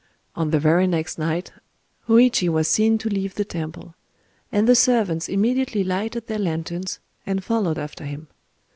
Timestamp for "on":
0.35-0.49